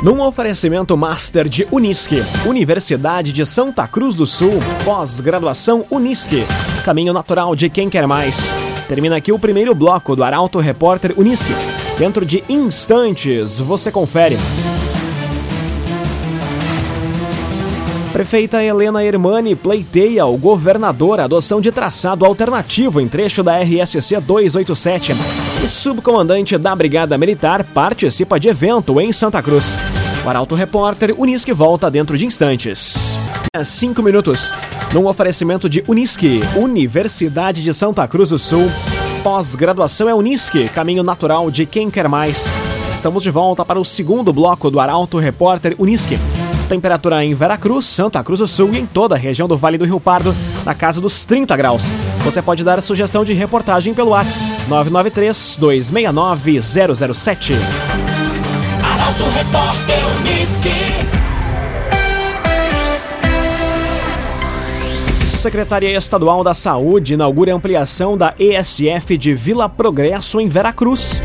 Num 0.02 0.20
oferecimento 0.20 0.94
Master 0.94 1.48
de 1.48 1.66
Unisque, 1.72 2.22
Universidade 2.44 3.32
de 3.32 3.46
Santa 3.46 3.88
Cruz 3.88 4.14
do 4.14 4.26
Sul, 4.26 4.58
pós-graduação 4.84 5.86
Unisque, 5.90 6.44
caminho 6.84 7.14
natural 7.14 7.56
de 7.56 7.70
quem 7.70 7.88
quer 7.88 8.06
mais. 8.06 8.54
Termina 8.88 9.16
aqui 9.16 9.32
o 9.32 9.38
primeiro 9.38 9.74
bloco 9.74 10.14
do 10.14 10.22
Arauto 10.22 10.58
Repórter 10.58 11.14
Unisque. 11.16 11.54
Dentro 11.98 12.26
de 12.26 12.44
instantes, 12.46 13.58
você 13.58 13.90
confere. 13.90 14.36
Prefeita 18.12 18.62
Helena 18.62 19.02
Hermani 19.02 19.56
pleiteia 19.56 20.24
ao 20.24 20.36
governador 20.36 21.18
a 21.18 21.24
adoção 21.24 21.62
de 21.62 21.72
traçado 21.72 22.26
alternativo 22.26 23.00
em 23.00 23.08
trecho 23.08 23.42
da 23.42 23.58
RSC 23.58 24.20
287. 24.20 25.14
O 25.64 25.66
subcomandante 25.66 26.58
da 26.58 26.76
Brigada 26.76 27.16
Militar 27.16 27.64
participa 27.64 28.38
de 28.38 28.50
evento 28.50 29.00
em 29.00 29.10
Santa 29.14 29.42
Cruz. 29.42 29.78
O 30.22 30.28
Arauto 30.28 30.54
Repórter 30.54 31.14
Unisque 31.18 31.54
volta 31.54 31.90
dentro 31.90 32.18
de 32.18 32.26
instantes. 32.26 33.16
É 33.56 33.64
cinco 33.64 34.02
minutos. 34.02 34.52
Num 34.92 35.06
oferecimento 35.06 35.66
de 35.66 35.82
Unisque, 35.88 36.40
Universidade 36.54 37.62
de 37.62 37.72
Santa 37.72 38.06
Cruz 38.06 38.28
do 38.28 38.38
Sul. 38.38 38.70
Pós-graduação 39.22 40.06
é 40.06 40.14
Unisque, 40.14 40.68
caminho 40.68 41.02
natural 41.02 41.50
de 41.50 41.64
quem 41.64 41.90
quer 41.90 42.08
mais. 42.08 42.52
Estamos 42.90 43.22
de 43.22 43.30
volta 43.30 43.64
para 43.64 43.80
o 43.80 43.84
segundo 43.86 44.34
bloco 44.34 44.70
do 44.70 44.78
Arauto 44.78 45.18
Repórter 45.18 45.74
Unisque. 45.78 46.18
Temperatura 46.72 47.22
em 47.22 47.34
Veracruz, 47.34 47.84
Santa 47.84 48.24
Cruz 48.24 48.40
do 48.40 48.48
Sul 48.48 48.70
e 48.72 48.78
em 48.78 48.86
toda 48.86 49.14
a 49.14 49.18
região 49.18 49.46
do 49.46 49.58
Vale 49.58 49.76
do 49.76 49.84
Rio 49.84 50.00
Pardo, 50.00 50.34
na 50.64 50.72
casa 50.74 51.02
dos 51.02 51.26
30 51.26 51.54
graus. 51.54 51.92
Você 52.24 52.40
pode 52.40 52.64
dar 52.64 52.80
sugestão 52.80 53.26
de 53.26 53.34
reportagem 53.34 53.92
pelo 53.92 54.12
WhatsApp 54.12 54.42
993 54.70 55.58
269 55.60 56.62
007. 56.62 57.52
Arauto 58.82 59.24
Repórter 59.36 59.98
Unisque. 60.16 60.70
Secretaria 65.26 65.94
Estadual 65.94 66.42
da 66.42 66.54
Saúde 66.54 67.12
inaugura 67.12 67.54
ampliação 67.54 68.16
da 68.16 68.32
ESF 68.38 69.18
de 69.18 69.34
Vila 69.34 69.68
Progresso 69.68 70.40
em 70.40 70.48
Veracruz. 70.48 71.22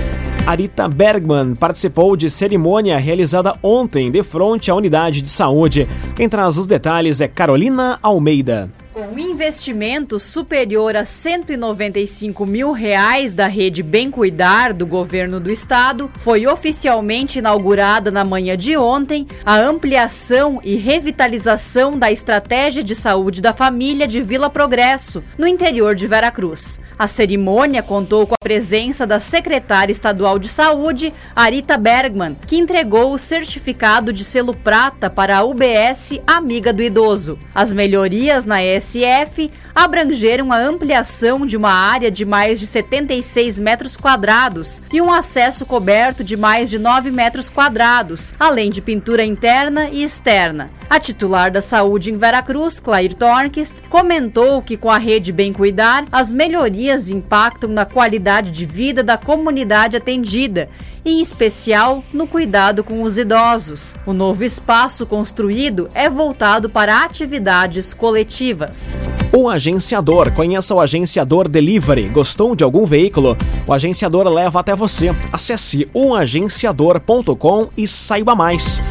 Arita 0.47 0.87
Bergman 0.87 1.55
participou 1.55 2.15
de 2.15 2.29
cerimônia 2.29 2.97
realizada 2.97 3.59
ontem 3.61 4.09
de 4.09 4.23
frente 4.23 4.71
à 4.71 4.75
unidade 4.75 5.21
de 5.21 5.29
saúde. 5.29 5.85
Quem 6.15 6.29
traz 6.29 6.57
os 6.57 6.65
detalhes 6.65 7.19
é 7.19 7.27
Carolina 7.27 7.99
Almeida. 8.01 8.71
Com 8.93 9.19
investimento 9.19 10.17
superior 10.17 10.95
a 10.95 11.05
195 11.05 12.45
mil 12.45 12.71
reais 12.71 13.33
da 13.33 13.45
rede 13.47 13.83
Bem 13.83 14.09
Cuidar 14.09 14.71
do 14.71 14.87
governo 14.87 15.37
do 15.41 15.51
estado, 15.51 16.09
foi 16.17 16.47
oficialmente 16.47 17.39
inaugurada 17.39 18.09
na 18.09 18.23
manhã 18.23 18.55
de 18.55 18.77
ontem 18.77 19.27
a 19.45 19.57
ampliação 19.57 20.61
e 20.63 20.77
revitalização 20.77 21.99
da 21.99 22.09
estratégia 22.09 22.81
de 22.81 22.95
saúde 22.95 23.41
da 23.41 23.51
família 23.51 24.07
de 24.07 24.21
Vila 24.21 24.49
Progresso, 24.49 25.21
no 25.37 25.45
interior 25.45 25.93
de 25.93 26.07
Veracruz. 26.07 26.79
A 26.97 27.05
cerimônia 27.05 27.83
contou 27.83 28.25
com 28.25 28.36
presença 28.47 29.05
da 29.05 29.19
secretária 29.19 29.91
estadual 29.91 30.39
de 30.39 30.47
saúde, 30.47 31.13
Arita 31.35 31.77
Bergman, 31.77 32.37
que 32.47 32.55
entregou 32.55 33.11
o 33.11 33.17
certificado 33.17 34.13
de 34.13 34.23
selo 34.23 34.53
prata 34.53 35.09
para 35.09 35.35
a 35.35 35.43
UBS 35.43 36.21
Amiga 36.25 36.71
do 36.71 36.81
Idoso. 36.81 37.37
As 37.53 37.73
melhorias 37.73 38.45
na 38.45 38.63
S 38.63 39.01
SF 39.01 39.51
abrangeram 39.75 40.53
a 40.53 40.57
ampliação 40.57 41.45
de 41.45 41.57
uma 41.57 41.73
área 41.73 42.09
de 42.09 42.23
mais 42.23 42.61
de 42.61 42.67
76 42.67 43.59
metros 43.59 43.97
quadrados 43.97 44.81
e 44.93 45.01
um 45.01 45.11
acesso 45.11 45.65
coberto 45.65 46.23
de 46.23 46.37
mais 46.37 46.69
de 46.69 46.79
9 46.79 47.11
metros 47.11 47.49
quadrados, 47.49 48.33
além 48.39 48.69
de 48.69 48.81
pintura 48.81 49.25
interna 49.25 49.89
e 49.89 50.05
externa. 50.05 50.76
A 50.89 50.99
titular 50.99 51.51
da 51.51 51.61
saúde 51.61 52.11
em 52.11 52.17
Veracruz, 52.17 52.79
Claire 52.79 53.13
Tornquist, 53.13 53.75
comentou 53.89 54.61
que 54.61 54.77
com 54.77 54.89
a 54.89 54.97
rede 54.97 55.33
Bem 55.33 55.51
Cuidar, 55.51 56.05
as 56.11 56.31
melhorias 56.31 57.09
impactam 57.09 57.69
na 57.69 57.85
qualidade 57.85 58.51
de 58.51 58.65
vida 58.65 59.03
da 59.03 59.17
comunidade 59.17 59.97
atendida 59.97 60.69
em 61.07 61.21
especial 61.21 62.03
no 62.11 62.27
cuidado 62.27 62.83
com 62.83 63.01
os 63.01 63.17
idosos. 63.17 63.95
O 64.05 64.13
novo 64.13 64.43
espaço 64.43 65.05
construído 65.05 65.89
é 65.93 66.09
voltado 66.09 66.69
para 66.69 67.03
atividades 67.03 67.93
coletivas. 67.93 69.07
O 69.31 69.49
agenciador. 69.49 70.31
Conheça 70.33 70.75
o 70.75 70.81
agenciador 70.81 71.47
Delivery. 71.47 72.09
Gostou 72.09 72.55
de 72.55 72.63
algum 72.63 72.85
veículo? 72.85 73.37
O 73.65 73.73
agenciador 73.73 74.27
leva 74.27 74.59
até 74.59 74.75
você. 74.75 75.09
Acesse 75.31 75.89
oagenciador.com 75.93 77.69
e 77.77 77.87
saiba 77.87 78.35
mais. 78.35 78.81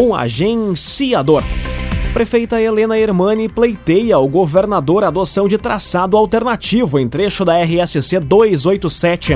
O 0.00 0.14
agenciador. 0.14 1.42
Prefeita 2.14 2.58
Helena 2.58 2.98
Hermani 2.98 3.50
pleiteia 3.50 4.16
ao 4.16 4.26
governador 4.26 5.04
a 5.04 5.08
adoção 5.08 5.46
de 5.46 5.58
traçado 5.58 6.16
alternativo 6.16 6.98
em 6.98 7.06
trecho 7.06 7.44
da 7.44 7.62
RSC 7.62 8.18
287. 8.18 9.34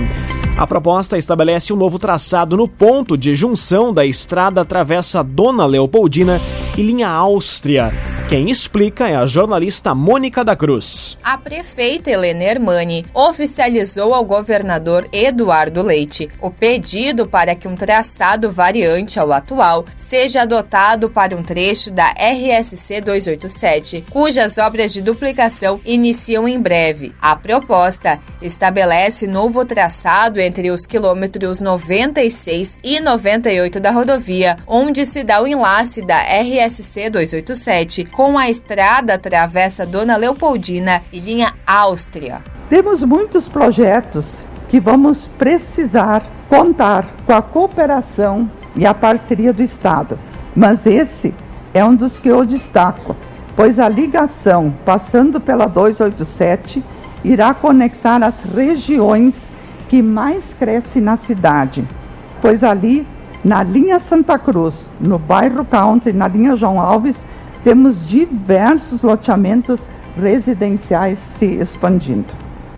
A 0.56 0.66
proposta 0.66 1.18
estabelece 1.18 1.70
um 1.70 1.76
novo 1.76 1.98
traçado 1.98 2.56
no 2.56 2.66
ponto 2.66 3.14
de 3.14 3.34
junção 3.34 3.92
da 3.92 4.06
estrada 4.06 4.64
Travessa 4.64 5.22
Dona 5.22 5.66
Leopoldina 5.66 6.40
e 6.76 6.82
linha 6.82 7.08
Áustria. 7.08 7.92
Quem 8.28 8.50
explica 8.50 9.08
é 9.08 9.14
a 9.14 9.26
jornalista 9.26 9.94
Mônica 9.94 10.42
da 10.42 10.56
Cruz. 10.56 11.16
A 11.22 11.38
prefeita 11.38 12.10
Helena 12.10 12.42
Hermani 12.42 13.04
oficializou 13.14 14.14
ao 14.14 14.24
governador 14.24 15.06
Eduardo 15.12 15.82
Leite 15.82 16.28
o 16.40 16.50
pedido 16.50 17.28
para 17.28 17.54
que 17.54 17.68
um 17.68 17.76
traçado 17.76 18.50
variante 18.50 19.20
ao 19.20 19.30
atual 19.30 19.84
seja 19.94 20.42
adotado 20.42 21.10
para 21.10 21.36
um 21.36 21.42
trecho 21.42 21.92
da 21.92 22.08
RSC 22.12 23.02
287, 23.02 24.04
cujas 24.10 24.58
obras 24.58 24.92
de 24.92 25.02
duplicação 25.02 25.80
iniciam 25.84 26.48
em 26.48 26.60
breve. 26.60 27.14
A 27.20 27.36
proposta 27.36 28.18
estabelece 28.40 29.26
novo 29.26 29.64
traçado 29.64 30.40
entre 30.40 30.70
os 30.70 30.86
quilômetros 30.86 31.60
96 31.60 32.78
e 32.82 33.00
98 33.00 33.78
da 33.78 33.90
rodovia, 33.90 34.56
onde 34.66 35.06
se 35.06 35.22
dá 35.22 35.42
o 35.42 35.46
enlace 35.46 36.00
da 36.02 36.18
RSC 36.18 36.63
287 36.66 38.04
com 38.06 38.38
a 38.38 38.48
estrada 38.48 39.18
Travessa 39.18 39.84
Dona 39.84 40.16
Leopoldina 40.16 41.02
e 41.12 41.20
linha 41.20 41.52
Áustria. 41.66 42.42
Temos 42.68 43.02
muitos 43.02 43.48
projetos 43.48 44.26
que 44.68 44.80
vamos 44.80 45.26
precisar 45.38 46.26
contar 46.48 47.06
com 47.26 47.32
a 47.32 47.42
cooperação 47.42 48.50
e 48.74 48.86
a 48.86 48.94
parceria 48.94 49.52
do 49.52 49.62
Estado, 49.62 50.18
mas 50.56 50.86
esse 50.86 51.34
é 51.72 51.84
um 51.84 51.94
dos 51.94 52.18
que 52.18 52.28
eu 52.28 52.44
destaco, 52.44 53.14
pois 53.54 53.78
a 53.78 53.88
ligação 53.88 54.74
passando 54.84 55.40
pela 55.40 55.66
287 55.66 56.82
irá 57.24 57.54
conectar 57.54 58.22
as 58.22 58.42
regiões 58.42 59.48
que 59.88 60.02
mais 60.02 60.54
crescem 60.54 61.02
na 61.02 61.16
cidade, 61.16 61.86
pois 62.40 62.64
ali 62.64 63.06
na 63.44 63.62
linha 63.62 63.98
Santa 63.98 64.38
Cruz, 64.38 64.86
no 64.98 65.18
bairro 65.18 65.64
Country, 65.64 66.12
na 66.12 66.26
linha 66.26 66.56
João 66.56 66.80
Alves, 66.80 67.16
temos 67.62 68.08
diversos 68.08 69.02
loteamentos 69.02 69.80
residenciais 70.16 71.18
se 71.38 71.46
expandindo. 71.46 72.32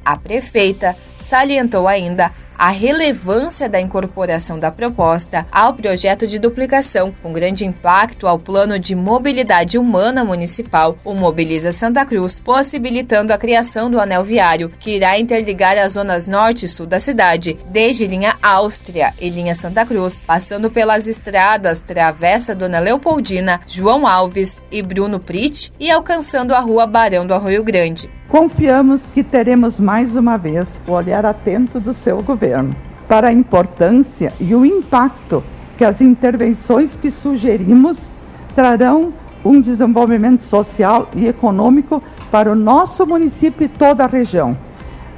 A 0.05 0.17
prefeita 0.17 0.97
salientou 1.17 1.87
ainda 1.87 2.33
a 2.59 2.71
relevância 2.71 3.69
da 3.69 3.81
incorporação 3.81 4.59
da 4.59 4.71
proposta 4.71 5.47
ao 5.51 5.75
projeto 5.75 6.27
de 6.27 6.39
duplicação, 6.39 7.15
com 7.23 7.33
grande 7.33 7.65
impacto 7.65 8.27
ao 8.27 8.39
plano 8.39 8.79
de 8.79 8.95
mobilidade 8.95 9.79
humana 9.79 10.25
municipal, 10.25 10.99
o 11.05 11.15
Mobiliza 11.15 11.73
Santa 11.73 12.05
Cruz, 12.05 12.41
possibilitando 12.41 13.33
a 13.33 13.39
criação 13.39 13.91
do 13.91 14.01
anel 14.01 14.25
viário, 14.25 14.73
que 14.79 14.97
irá 14.97 15.19
interligar 15.19 15.77
as 15.79 15.93
zonas 15.93 16.27
norte 16.27 16.67
e 16.67 16.69
sul 16.69 16.87
da 16.87 17.01
cidade, 17.01 17.57
desde 17.71 18.07
linha 18.07 18.37
Áustria 18.43 19.13
e 19.21 19.29
linha 19.29 19.55
Santa 19.55 19.85
Cruz, 19.85 20.23
passando 20.27 20.71
pelas 20.71 21.07
estradas 21.07 21.81
Travessa 21.81 22.55
Dona 22.55 22.79
Leopoldina, 22.79 23.61
João 23.67 24.07
Alves 24.07 24.63
e 24.71 24.83
Bruno 24.83 25.21
Prit 25.21 25.73
e 25.79 25.91
alcançando 25.91 26.55
a 26.55 26.61
rua 26.61 26.87
Barão 26.87 27.27
do 27.27 27.35
Arroio 27.35 27.65
Grande. 27.65 28.11
Confiamos 28.29 29.03
que 29.15 29.23
teremos 29.23 29.79
mais 29.79 30.17
uma 30.17 30.37
vez 30.37 30.81
o 30.87 30.91
olhar 30.91 31.25
atento 31.25 31.79
do 31.79 31.95
seu 31.95 32.21
governo 32.23 32.71
para 33.07 33.29
a 33.29 33.33
importância 33.33 34.33
e 34.41 34.53
o 34.53 34.67
impacto 34.67 35.45
que 35.79 35.85
as 35.85 36.01
intervenções 36.01 36.97
que 36.97 37.09
sugerimos 37.09 38.11
trarão 38.55 39.13
um 39.45 39.61
desenvolvimento 39.61 40.43
social 40.43 41.09
e 41.15 41.29
econômico 41.29 42.03
para 42.31 42.51
o 42.51 42.57
nosso 42.57 43.07
município 43.07 43.65
e 43.65 43.69
toda 43.69 44.05
a 44.05 44.09
região, 44.09 44.57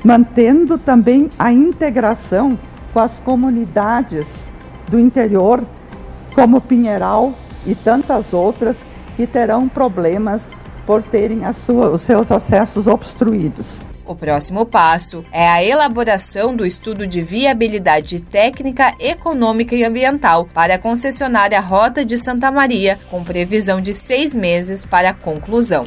mantendo 0.05 0.77
também 0.77 1.31
a 1.38 1.50
integração 1.50 2.59
com 2.93 3.00
as 3.00 3.19
comunidades 3.21 4.53
do 4.87 4.99
interior, 5.00 5.65
como 6.35 6.61
Pinheiral 6.61 7.33
e 7.67 7.75
tantas 7.75 8.35
outras 8.35 8.77
que 9.17 9.27
terão 9.27 9.67
problemas 9.67 10.43
por 10.88 11.02
terem 11.02 11.40
sua, 11.66 11.90
os 11.90 12.00
seus 12.00 12.33
acessos 12.33 12.87
obstruídos. 12.87 13.83
O 14.07 14.14
próximo 14.14 14.64
passo 14.64 15.23
é 15.30 15.47
a 15.47 15.62
elaboração 15.62 16.57
do 16.57 16.64
estudo 16.64 17.07
de 17.07 17.21
viabilidade 17.21 18.23
técnica, 18.23 18.95
econômica 18.99 19.75
e 19.75 19.85
ambiental 19.85 20.49
para 20.54 20.76
a 20.76 20.78
concessionária 20.78 21.61
Rota 21.61 22.07
de 22.07 22.16
Santa 22.16 22.50
Maria, 22.50 22.99
com 23.11 23.23
previsão 23.23 23.83
de 23.83 23.92
seis 23.92 24.35
meses 24.35 24.87
para 24.87 25.11
a 25.11 25.14
conclusão. 25.14 25.85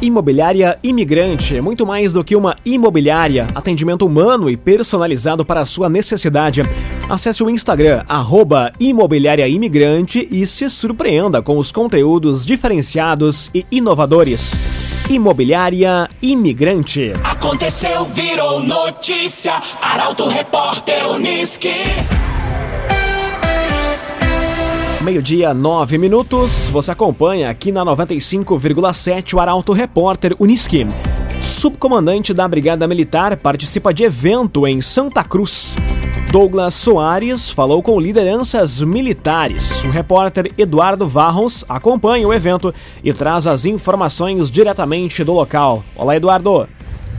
Imobiliária 0.00 0.78
Imigrante 0.80 1.56
é 1.56 1.60
muito 1.60 1.84
mais 1.84 2.12
do 2.12 2.22
que 2.22 2.36
uma 2.36 2.54
imobiliária, 2.64 3.48
atendimento 3.52 4.06
humano 4.06 4.48
e 4.48 4.56
personalizado 4.56 5.44
para 5.44 5.60
a 5.60 5.64
sua 5.64 5.88
necessidade. 5.88 6.62
Acesse 7.08 7.42
o 7.42 7.50
Instagram, 7.50 8.04
arroba 8.08 8.72
Imobiliária 8.78 9.48
Imigrante 9.48 10.28
e 10.30 10.46
se 10.46 10.68
surpreenda 10.70 11.42
com 11.42 11.58
os 11.58 11.72
conteúdos 11.72 12.46
diferenciados 12.46 13.50
e 13.52 13.66
inovadores. 13.72 14.54
Imobiliária 15.10 16.08
Imigrante. 16.22 17.12
Aconteceu, 17.24 18.04
virou 18.04 18.62
notícia. 18.62 19.54
Arauto 19.82 20.28
Repórter 20.28 21.08
Uniski. 21.10 21.72
Meio-dia, 25.08 25.54
nove 25.54 25.96
minutos. 25.96 26.68
Você 26.68 26.90
acompanha 26.92 27.48
aqui 27.48 27.72
na 27.72 27.82
95,7 27.82 29.32
o 29.32 29.40
Arauto 29.40 29.72
Repórter 29.72 30.36
Uniski. 30.38 30.86
Subcomandante 31.40 32.34
da 32.34 32.46
Brigada 32.46 32.86
Militar 32.86 33.34
participa 33.38 33.94
de 33.94 34.04
evento 34.04 34.66
em 34.66 34.82
Santa 34.82 35.24
Cruz. 35.24 35.76
Douglas 36.30 36.74
Soares 36.74 37.48
falou 37.48 37.82
com 37.82 37.98
lideranças 37.98 38.82
militares. 38.82 39.82
O 39.82 39.88
repórter 39.88 40.52
Eduardo 40.58 41.08
Varros 41.08 41.64
acompanha 41.66 42.28
o 42.28 42.34
evento 42.34 42.74
e 43.02 43.10
traz 43.10 43.46
as 43.46 43.64
informações 43.64 44.50
diretamente 44.50 45.24
do 45.24 45.32
local. 45.32 45.82
Olá, 45.96 46.16
Eduardo. 46.16 46.68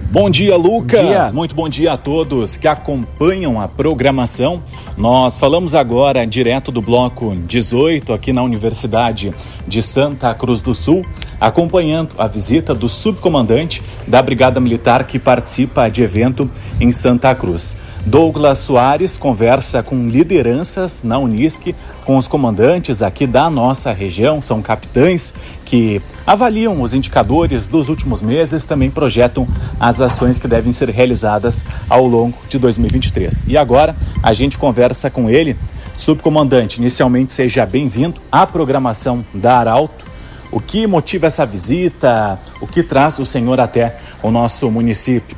Bom 0.01 0.29
dia, 0.29 0.55
Lucas. 0.55 1.01
Bom 1.01 1.07
dia. 1.07 1.31
Muito 1.33 1.55
bom 1.55 1.69
dia 1.69 1.93
a 1.93 1.97
todos 1.97 2.57
que 2.57 2.67
acompanham 2.67 3.61
a 3.61 3.67
programação. 3.67 4.63
Nós 4.97 5.37
falamos 5.37 5.75
agora 5.75 6.25
direto 6.25 6.71
do 6.71 6.81
bloco 6.81 7.35
18 7.35 8.11
aqui 8.11 8.33
na 8.33 8.41
Universidade 8.41 9.33
de 9.67 9.81
Santa 9.83 10.33
Cruz 10.33 10.63
do 10.63 10.73
Sul, 10.73 11.05
acompanhando 11.39 12.15
a 12.17 12.27
visita 12.27 12.73
do 12.73 12.89
subcomandante 12.89 13.83
da 14.07 14.21
Brigada 14.21 14.59
Militar 14.59 15.05
que 15.05 15.19
participa 15.19 15.89
de 15.89 16.01
evento 16.01 16.49
em 16.81 16.91
Santa 16.91 17.35
Cruz. 17.35 17.77
Douglas 18.09 18.57
Soares 18.57 19.19
conversa 19.19 19.83
com 19.83 20.09
lideranças 20.09 21.03
na 21.03 21.19
Unisc, 21.19 21.75
com 22.03 22.17
os 22.17 22.27
comandantes 22.27 23.03
aqui 23.03 23.27
da 23.27 23.51
nossa 23.51 23.93
região, 23.93 24.41
são 24.41 24.63
capitães 24.63 25.31
que 25.63 26.01
avaliam 26.25 26.81
os 26.81 26.95
indicadores 26.95 27.67
dos 27.67 27.87
últimos 27.87 28.23
meses, 28.23 28.65
também 28.65 28.89
projetam 28.89 29.47
as 29.79 30.01
ações 30.01 30.39
que 30.39 30.47
devem 30.47 30.73
ser 30.73 30.89
realizadas 30.89 31.63
ao 31.87 32.07
longo 32.07 32.35
de 32.49 32.57
2023. 32.57 33.45
E 33.47 33.55
agora 33.55 33.95
a 34.23 34.33
gente 34.33 34.57
conversa 34.57 35.11
com 35.11 35.29
ele, 35.29 35.55
subcomandante. 35.95 36.79
Inicialmente, 36.79 37.31
seja 37.31 37.63
bem-vindo 37.63 38.19
à 38.31 38.47
programação 38.47 39.23
da 39.31 39.59
Arauto. 39.59 40.03
O 40.51 40.59
que 40.59 40.87
motiva 40.87 41.27
essa 41.27 41.45
visita? 41.45 42.39
O 42.59 42.65
que 42.65 42.81
traz 42.81 43.19
o 43.19 43.25
senhor 43.25 43.59
até 43.59 43.97
o 44.23 44.31
nosso 44.31 44.71
município? 44.71 45.37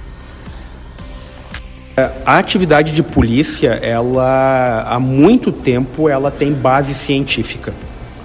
É, 1.97 2.09
a 2.25 2.37
atividade 2.37 2.93
de 2.93 3.03
polícia, 3.03 3.71
ela 3.81 4.87
há 4.89 4.99
muito 4.99 5.51
tempo 5.51 6.07
ela 6.07 6.31
tem 6.31 6.53
base 6.53 6.93
científica. 6.93 7.73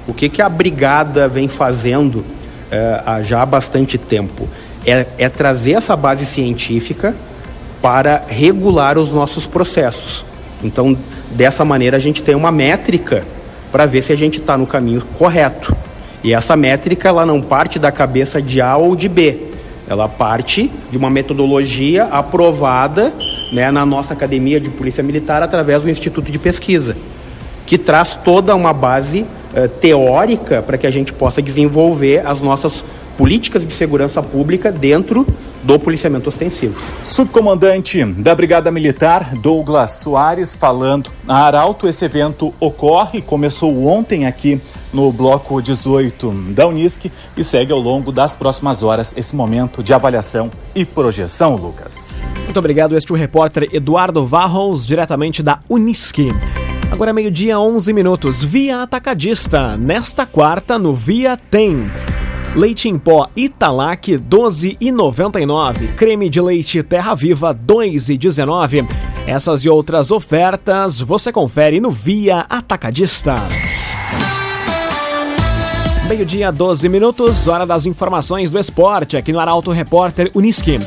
O 0.07 0.15
que, 0.15 0.29
que 0.29 0.41
a 0.41 0.49
brigada 0.49 1.27
vem 1.27 1.49
fazendo 1.49 2.25
é, 2.71 3.03
há 3.05 3.23
já 3.23 3.43
há 3.43 3.47
bastante 3.47 3.99
tempo 3.99 4.49
é, 4.87 5.07
é 5.19 5.29
trazer 5.29 5.73
essa 5.73 5.97
base 5.97 6.25
científica 6.25 7.15
para 7.83 8.25
regular 8.29 8.99
os 8.99 9.13
nossos 9.13 9.47
processos. 9.47 10.25
Então, 10.63 10.97
dessa 11.31 11.65
maneira, 11.65 11.97
a 11.97 12.01
gente 12.01 12.23
tem 12.23 12.35
uma 12.35 12.53
métrica 12.53 13.25
para 13.73 13.85
ver 13.85 14.03
se 14.03 14.13
a 14.13 14.17
gente 14.17 14.39
está 14.39 14.57
no 14.57 14.67
caminho 14.67 15.03
correto. 15.19 15.77
E 16.23 16.33
essa 16.33 16.57
métrica 16.57 17.09
ela 17.09 17.27
não 17.27 17.43
parte 17.43 17.79
da 17.79 17.93
cabeça 17.93 18.41
de 18.41 18.61
A 18.61 18.77
ou 18.77 18.97
de 18.97 19.09
B. 19.09 19.39
Ela 19.89 20.09
parte 20.09 20.71
de 20.91 20.97
uma 20.97 21.11
metodologia 21.11 22.05
aprovada 22.05 23.13
né, 23.53 23.71
na 23.71 23.87
nossa 23.87 24.13
academia 24.15 24.61
de 24.61 24.71
polícia 24.71 25.03
militar 25.03 25.43
através 25.43 25.83
do 25.83 25.91
Instituto 25.91 26.31
de 26.31 26.39
Pesquisa, 26.39 26.97
que 27.67 27.79
traz 27.79 28.17
toda 28.17 28.55
uma 28.55 28.73
base 28.73 29.21
uh, 29.23 29.69
teórica 29.81 30.63
para 30.63 30.79
que 30.79 30.87
a 30.87 30.91
gente 30.91 31.13
possa 31.13 31.43
desenvolver 31.43 32.27
as 32.27 32.43
nossas 32.43 32.85
políticas 33.17 33.67
de 33.67 33.73
segurança 33.73 34.23
pública 34.23 34.71
dentro 34.71 35.27
do 35.63 35.79
policiamento 35.79 36.29
ostensivo. 36.29 36.81
Subcomandante 37.03 38.05
da 38.05 38.35
Brigada 38.35 38.71
Militar, 38.71 39.35
Douglas 39.35 39.99
Soares, 39.99 40.55
falando 40.55 41.11
a 41.27 41.45
Arauto. 41.45 41.89
Esse 41.89 42.05
evento 42.05 42.55
ocorre, 42.61 43.21
começou 43.21 43.87
ontem 43.87 44.27
aqui 44.27 44.61
no 44.93 45.11
bloco 45.13 45.61
18 45.61 46.31
da 46.53 46.67
Unisc 46.67 47.11
e 47.37 47.45
segue 47.45 47.73
ao 47.73 47.79
longo 47.79 48.11
das 48.11 48.37
próximas 48.37 48.83
horas 48.83 49.15
esse 49.17 49.35
momento 49.35 49.83
de 49.83 49.93
avaliação 49.93 50.51
e 50.75 50.85
projeção, 50.85 51.57
Lucas. 51.57 52.13
Muito 52.45 52.59
obrigado. 52.59 52.97
Este 52.97 53.11
é 53.11 53.15
o 53.15 53.19
repórter 53.19 53.69
Eduardo 53.73 54.27
Varros, 54.27 54.87
diretamente 54.87 55.43
da 55.43 55.59
Unisc. 55.69 56.19
Agora 56.91 57.11
é 57.11 57.13
meio-dia, 57.13 57.59
11 57.59 57.93
minutos. 57.93 58.43
Via 58.43 58.83
Atacadista. 58.83 59.77
Nesta 59.77 60.25
quarta, 60.25 60.79
no 60.79 60.95
Via 60.95 61.37
Tem. 61.37 61.81
Leite 62.55 62.89
em 62.89 62.99
pó 62.99 63.29
Italac 63.37 64.17
12,99. 64.17 65.95
Creme 65.95 66.31
de 66.31 66.41
leite 66.41 66.83
Terra 66.83 67.15
Viva 67.15 67.55
2,19. 67.55 68.89
Essas 69.27 69.65
e 69.65 69.69
outras 69.69 70.11
ofertas 70.11 70.99
você 71.01 71.31
confere 71.31 71.81
no 71.81 71.91
Via 71.91 72.47
Atacadista. 72.49 73.43
Meio-dia, 76.09 76.53
12 76.53 76.89
minutos, 76.89 77.49
hora 77.49 77.67
das 77.67 77.85
informações 77.85 78.49
do 78.49 78.61
esporte 78.61 79.17
aqui 79.17 79.33
no 79.33 79.41
Arauto 79.41 79.73
Repórter 79.73 80.31
Uniski. 80.37 80.79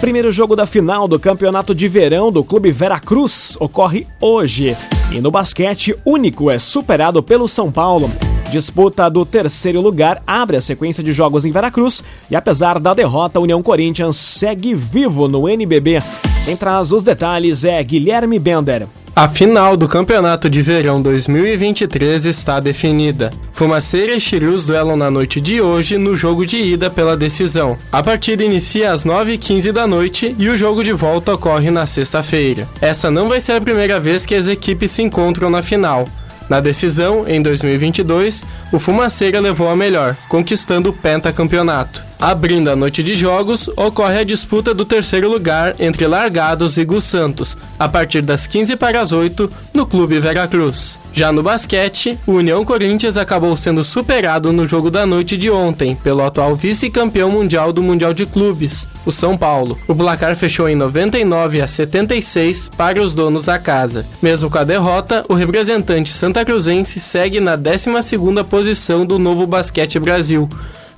Primeiro 0.00 0.32
jogo 0.32 0.56
da 0.56 0.66
final 0.66 1.06
do 1.06 1.16
Campeonato 1.16 1.72
de 1.72 1.86
Verão 1.86 2.28
do 2.32 2.42
Clube 2.42 2.72
Veracruz 2.72 3.56
ocorre 3.60 4.04
hoje. 4.20 4.76
E 5.12 5.20
no 5.20 5.30
basquete, 5.30 5.94
único 6.04 6.50
é 6.50 6.58
superado 6.58 7.22
pelo 7.22 7.46
São 7.46 7.70
Paulo. 7.70 8.10
Disputa 8.54 9.10
do 9.10 9.26
terceiro 9.26 9.80
lugar 9.80 10.22
abre 10.24 10.56
a 10.56 10.60
sequência 10.60 11.02
de 11.02 11.12
jogos 11.12 11.44
em 11.44 11.50
Veracruz 11.50 12.04
e 12.30 12.36
apesar 12.36 12.78
da 12.78 12.94
derrota, 12.94 13.40
a 13.40 13.42
União 13.42 13.60
Corinthians 13.60 14.14
segue 14.14 14.76
vivo 14.76 15.26
no 15.26 15.48
NBB. 15.48 15.98
Quem 16.44 16.56
traz 16.56 16.92
os 16.92 17.02
detalhes 17.02 17.64
é 17.64 17.82
Guilherme 17.82 18.38
Bender. 18.38 18.86
A 19.16 19.26
final 19.26 19.76
do 19.76 19.88
Campeonato 19.88 20.48
de 20.48 20.62
Verão 20.62 21.02
2023 21.02 22.26
está 22.26 22.60
definida. 22.60 23.32
Fumaceira 23.50 24.14
e 24.14 24.20
Chirus 24.20 24.64
duelam 24.64 24.96
na 24.96 25.10
noite 25.10 25.40
de 25.40 25.60
hoje 25.60 25.98
no 25.98 26.14
jogo 26.14 26.46
de 26.46 26.58
ida 26.58 26.88
pela 26.88 27.16
decisão. 27.16 27.76
A 27.90 28.04
partida 28.04 28.44
inicia 28.44 28.92
às 28.92 29.04
9h15 29.04 29.72
da 29.72 29.84
noite 29.84 30.32
e 30.38 30.48
o 30.48 30.56
jogo 30.56 30.84
de 30.84 30.92
volta 30.92 31.34
ocorre 31.34 31.72
na 31.72 31.86
sexta-feira. 31.86 32.68
Essa 32.80 33.10
não 33.10 33.28
vai 33.28 33.40
ser 33.40 33.54
a 33.54 33.60
primeira 33.60 33.98
vez 33.98 34.24
que 34.24 34.34
as 34.36 34.46
equipes 34.46 34.92
se 34.92 35.02
encontram 35.02 35.50
na 35.50 35.60
final. 35.60 36.08
Na 36.48 36.60
decisão, 36.60 37.24
em 37.26 37.40
2022, 37.40 38.44
o 38.72 38.78
Fumaceira 38.78 39.40
levou 39.40 39.68
a 39.68 39.76
melhor, 39.76 40.16
conquistando 40.28 40.90
o 40.90 40.92
pentacampeonato. 40.92 42.02
Abrindo 42.20 42.70
a 42.70 42.76
noite 42.76 43.02
de 43.02 43.14
jogos, 43.14 43.68
ocorre 43.76 44.18
a 44.18 44.24
disputa 44.24 44.72
do 44.72 44.84
terceiro 44.84 45.30
lugar 45.30 45.74
entre 45.78 46.06
Largados 46.06 46.76
e 46.76 46.84
Gus 46.84 47.04
Santos, 47.04 47.56
a 47.78 47.88
partir 47.88 48.22
das 48.22 48.46
15 48.46 48.76
para 48.76 49.00
as 49.00 49.12
8, 49.12 49.50
no 49.74 49.84
Clube 49.86 50.20
Veracruz. 50.20 50.98
Já 51.12 51.30
no 51.30 51.44
basquete, 51.44 52.18
o 52.26 52.32
União 52.32 52.64
Corinthians 52.64 53.16
acabou 53.16 53.56
sendo 53.56 53.84
superado 53.84 54.52
no 54.52 54.66
jogo 54.66 54.90
da 54.90 55.06
noite 55.06 55.36
de 55.36 55.48
ontem 55.48 55.94
pelo 55.94 56.24
atual 56.24 56.56
vice-campeão 56.56 57.30
mundial 57.30 57.72
do 57.72 57.82
Mundial 57.82 58.12
de 58.12 58.26
Clubes, 58.26 58.88
o 59.06 59.12
São 59.12 59.36
Paulo. 59.36 59.78
O 59.86 59.94
placar 59.94 60.34
fechou 60.34 60.68
em 60.68 60.74
99 60.74 61.60
a 61.60 61.68
76 61.68 62.68
para 62.76 63.00
os 63.00 63.12
donos 63.12 63.44
da 63.44 63.60
casa. 63.60 64.04
Mesmo 64.20 64.50
com 64.50 64.58
a 64.58 64.64
derrota, 64.64 65.24
o 65.28 65.34
representante 65.34 66.10
santa 66.10 66.44
cruzense 66.44 66.98
segue 66.98 67.38
na 67.38 67.56
12ª 67.56 68.42
posição 68.42 69.06
do 69.06 69.16
Novo 69.16 69.46
Basquete 69.46 70.00
Brasil, 70.00 70.48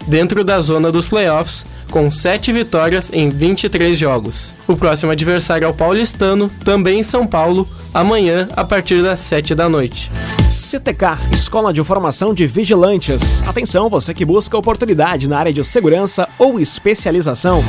dentro 0.07 0.45
da 0.45 0.61
zona 0.61 0.91
dos 0.93 1.09
playoffs, 1.09 1.65
com 1.91 2.11
7 2.11 2.53
vitórias 2.53 3.11
em 3.13 3.29
23 3.29 3.97
jogos. 3.97 4.55
O 4.67 4.77
próximo 4.77 5.13
adversário 5.13 5.65
é 5.65 5.69
o 5.69 5.75
paulistano, 5.75 6.51
também 6.65 7.01
em 7.01 7.03
São 7.03 7.27
Paulo, 7.27 7.69
amanhã 7.95 8.49
a 8.57 8.65
partir 8.65 9.03
das 9.03 9.21
7 9.21 9.55
da 9.55 9.69
noite. 9.69 10.11
CTK, 10.51 11.33
Escola 11.33 11.73
de 11.73 11.83
Formação 11.85 12.33
de 12.33 12.47
Vigilantes. 12.47 13.43
Atenção, 13.47 13.89
você 13.89 14.15
que 14.15 14.25
busca 14.25 14.57
oportunidade 14.57 15.29
na 15.29 15.39
área 15.39 15.53
de 15.53 15.63
segurança 15.63 16.29
ou 16.39 16.59
especialização. 16.59 17.63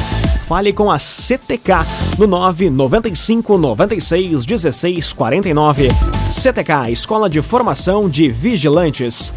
Fale 0.47 0.71
com 0.71 0.89
a 0.89 0.97
CTK 0.97 1.85
no 2.17 2.25
995 2.25 3.57
96 3.57 4.45
16 4.45 5.13
49. 5.13 5.89
CTK, 6.29 6.91
Escola 6.91 7.29
de 7.29 7.41
Formação 7.41 8.09
de 8.09 8.31
Vigilantes. 8.31 9.33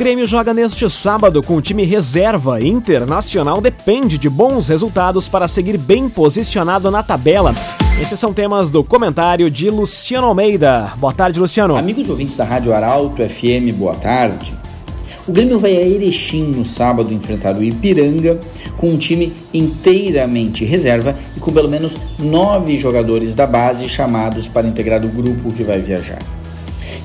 Grêmio 0.00 0.24
joga 0.24 0.54
neste 0.54 0.88
sábado 0.88 1.42
com 1.42 1.56
o 1.56 1.60
time 1.60 1.84
reserva. 1.84 2.58
Internacional 2.58 3.60
depende 3.60 4.16
de 4.16 4.30
bons 4.30 4.66
resultados 4.66 5.28
para 5.28 5.46
seguir 5.46 5.76
bem 5.76 6.08
posicionado 6.08 6.90
na 6.90 7.02
tabela. 7.02 7.52
Esses 8.00 8.18
são 8.18 8.32
temas 8.32 8.70
do 8.70 8.82
comentário 8.82 9.50
de 9.50 9.68
Luciano 9.68 10.26
Almeida. 10.26 10.90
Boa 10.96 11.12
tarde, 11.12 11.38
Luciano. 11.38 11.76
Amigos 11.76 12.08
ouvintes 12.08 12.34
da 12.34 12.44
Rádio 12.44 12.74
Arauto 12.74 13.22
FM, 13.22 13.76
boa 13.76 13.94
tarde. 13.94 14.54
O 15.28 15.32
Grêmio 15.32 15.58
vai 15.58 15.76
a 15.76 15.82
Erechim 15.82 16.44
no 16.44 16.64
sábado 16.64 17.12
enfrentar 17.12 17.54
o 17.54 17.62
Ipiranga 17.62 18.40
com 18.78 18.88
um 18.88 18.96
time 18.96 19.34
inteiramente 19.52 20.64
reserva 20.64 21.14
e 21.36 21.40
com 21.40 21.52
pelo 21.52 21.68
menos 21.68 21.94
nove 22.18 22.78
jogadores 22.78 23.34
da 23.34 23.46
base 23.46 23.86
chamados 23.86 24.48
para 24.48 24.66
integrar 24.66 25.04
o 25.04 25.08
grupo 25.08 25.52
que 25.52 25.62
vai 25.62 25.78
viajar. 25.82 26.39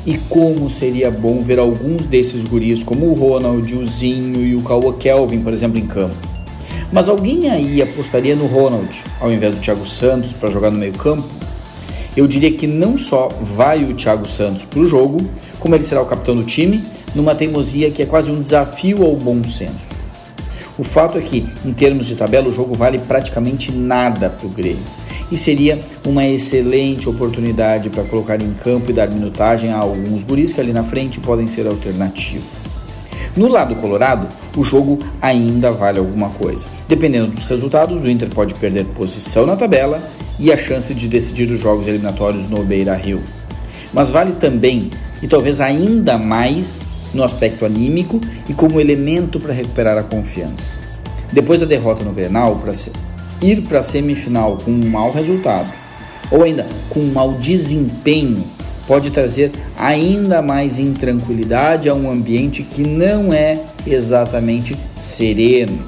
E 0.06 0.18
como 0.30 0.70
seria 0.70 1.10
bom 1.10 1.42
ver 1.42 1.60
alguns 1.60 2.06
desses 2.06 2.44
guris, 2.44 2.84
como 2.84 3.08
o 3.08 3.14
Ronald, 3.14 3.74
o 3.76 3.86
Zinho 3.86 4.46
e 4.46 4.56
o 4.56 4.62
Cauã 4.62 4.94
Kelvin, 4.94 5.42
por 5.42 5.54
exemplo, 5.54 5.80
em 5.80 5.86
campo. 5.86 6.16
Mas 6.92 7.10
alguém 7.10 7.50
aí 7.50 7.82
apostaria 7.82 8.36
no 8.36 8.46
Ronald 8.46 9.04
ao 9.20 9.32
invés 9.32 9.56
do 9.56 9.62
Thiago 9.62 9.86
Santos 9.86 10.32
para 10.34 10.52
jogar 10.52 10.72
no 10.72 10.78
meio-campo? 10.78 11.28
Eu 12.16 12.28
diria 12.28 12.52
que 12.52 12.68
não 12.68 12.98
só 12.98 13.28
vai 13.42 13.84
o 13.84 13.94
Thiago 13.94 14.28
Santos 14.28 14.64
para 14.64 14.80
o 14.80 14.88
jogo, 14.88 15.28
como 15.60 15.76
ele 15.76 15.84
será 15.84 16.02
o 16.02 16.06
capitão 16.06 16.36
do 16.36 16.44
time, 16.44 16.82
numa 17.14 17.36
teimosia 17.36 17.92
que 17.92 18.02
é 18.02 18.06
quase 18.06 18.32
um 18.32 18.42
desafio 18.42 19.04
ao 19.04 19.16
bom 19.16 19.44
senso. 19.44 19.96
O 20.78 20.84
fato 20.84 21.18
é 21.18 21.22
que, 21.22 21.46
em 21.66 21.74
termos 21.74 22.06
de 22.06 22.16
tabela, 22.16 22.48
o 22.48 22.52
jogo 22.52 22.76
vale 22.76 23.00
praticamente 23.00 23.72
nada 23.72 24.30
para 24.30 24.48
o 24.48 24.50
Grêmio 24.50 25.05
e 25.32 25.38
seria 25.38 25.80
uma 26.06 26.26
excelente 26.28 27.10
oportunidade 27.10 27.90
para 27.90 28.04
colocar 28.04 28.42
em 28.42 28.54
campo 28.54 28.92
e 28.92 28.94
dar 28.94 29.12
minutagem 29.12 29.72
a 29.72 29.78
alguns 29.78 30.24
guris 30.24 30.54
que 30.54 30.62
ali 30.62 30.72
na 30.72 30.84
frente 30.84 31.20
podem 31.20 31.48
ser 31.48 31.68
alternativos. 31.68 32.66
No 33.36 33.50
lado 33.50 33.76
colorado, 33.76 34.28
o 34.56 34.64
jogo 34.64 35.00
ainda 35.22 35.70
vale 35.70 36.00
alguma 36.00 36.30
coisa. 36.30 36.66
Dependendo 36.88 37.32
dos 37.32 37.44
resultados, 37.46 38.02
o 38.02 38.08
Inter 38.08 38.30
pode 38.30 38.54
perder 38.56 38.86
posição 38.86 39.46
na 39.46 39.58
tabela 39.58 40.02
e 40.40 40.54
a 40.54 40.58
chance 40.58 40.94
de 40.94 41.08
decidir 41.08 41.52
os 41.52 41.60
jogos 41.60 41.88
eliminatórios 41.88 42.50
no 42.50 42.64
Beira-Rio. 42.64 43.22
Mas 43.94 44.10
vale 44.10 44.34
também, 44.34 44.90
e 45.22 45.28
talvez 45.28 45.60
ainda 45.60 46.18
mais, 46.18 46.82
no 47.14 47.24
aspecto 47.24 47.66
anímico 47.66 48.22
e 48.48 48.54
como 48.54 48.80
elemento 48.80 49.40
para 49.40 49.54
recuperar 49.54 49.98
a 49.98 50.04
confiança. 50.04 50.80
Depois 51.34 51.60
da 51.60 51.66
derrota 51.66 52.04
no 52.04 52.14
Grenal, 52.14 52.58
ir 53.42 53.62
para 53.62 53.80
a 53.80 53.84
semifinal 53.84 54.58
com 54.64 54.72
um 54.72 54.90
mau 54.90 55.12
resultado 55.12 55.72
ou 56.32 56.44
ainda 56.44 56.66
com 56.90 57.00
um 57.00 57.12
mau 57.12 57.34
desempenho 57.34 58.44
pode 58.88 59.10
trazer 59.10 59.52
ainda 59.78 60.42
mais 60.42 60.78
intranquilidade 60.78 61.90
a 61.90 61.94
um 61.94 62.10
ambiente 62.10 62.64
que 62.64 62.82
não 62.82 63.34
é 63.34 63.60
exatamente 63.86 64.76
sereno. 64.96 65.86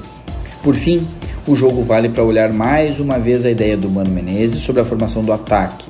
Por 0.62 0.74
fim, 0.74 1.06
o 1.46 1.54
jogo 1.54 1.82
vale 1.82 2.08
para 2.08 2.24
olhar 2.24 2.52
mais 2.52 2.98
uma 2.98 3.18
vez 3.18 3.44
a 3.44 3.50
ideia 3.50 3.76
do 3.76 3.88
Mano 3.88 4.10
Menezes 4.10 4.62
sobre 4.62 4.82
a 4.82 4.84
formação 4.84 5.22
do 5.22 5.32
ataque. 5.32 5.86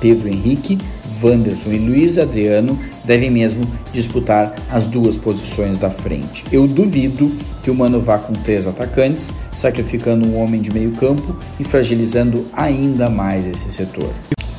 Pedro 0.00 0.28
Henrique, 0.28 0.78
Wanderson 1.22 1.70
e 1.72 1.78
Luiz 1.78 2.18
Adriano 2.18 2.78
devem 3.04 3.30
mesmo 3.30 3.66
disputar 3.92 4.54
as 4.70 4.86
duas 4.86 5.16
posições 5.16 5.78
da 5.78 5.90
frente. 5.90 6.44
Eu 6.52 6.66
duvido 6.66 7.30
que 7.62 7.70
o 7.70 7.74
Mano 7.74 8.00
vá 8.00 8.18
com 8.18 8.32
três 8.32 8.66
atacantes, 8.66 9.32
sacrificando 9.52 10.26
um 10.26 10.42
homem 10.42 10.60
de 10.60 10.72
meio 10.72 10.92
campo 10.92 11.36
e 11.58 11.64
fragilizando 11.64 12.44
ainda 12.52 13.08
mais 13.08 13.46
esse 13.46 13.70
setor. 13.70 14.10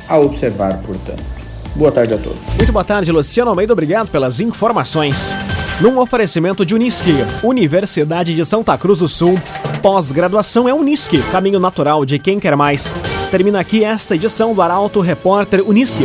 A 0.08 0.18
observar, 0.18 0.78
portanto. 0.82 1.22
Boa 1.74 1.90
tarde 1.90 2.14
a 2.14 2.18
todos. 2.18 2.40
Muito 2.56 2.72
boa 2.72 2.84
tarde, 2.84 3.10
Luciano 3.10 3.50
Almeida. 3.50 3.72
Obrigado 3.72 4.08
pelas 4.08 4.38
informações. 4.40 5.34
Num 5.80 5.98
oferecimento 5.98 6.64
de 6.64 6.74
Unisque, 6.74 7.12
Universidade 7.42 8.34
de 8.34 8.44
Santa 8.46 8.78
Cruz 8.78 9.00
do 9.00 9.08
Sul, 9.08 9.40
pós-graduação 9.82 10.68
é 10.68 10.74
Unisque, 10.74 11.20
caminho 11.32 11.58
natural 11.58 12.04
de 12.04 12.18
quem 12.18 12.38
quer 12.38 12.56
mais. 12.56 12.94
Termina 13.30 13.58
aqui 13.58 13.82
esta 13.82 14.14
edição 14.14 14.54
do 14.54 14.62
Arauto 14.62 15.00
Repórter 15.00 15.68
Unisque. 15.68 16.04